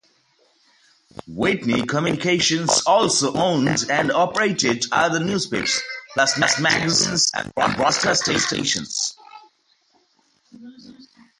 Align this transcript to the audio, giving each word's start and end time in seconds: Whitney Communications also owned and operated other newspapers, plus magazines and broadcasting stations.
Whitney 1.27 1.85
Communications 1.85 2.81
also 2.87 3.33
owned 3.35 3.83
and 3.91 4.11
operated 4.11 4.85
other 4.91 5.19
newspapers, 5.19 5.79
plus 6.15 6.59
magazines 6.59 7.29
and 7.35 7.53
broadcasting 7.53 8.39
stations. 8.39 9.15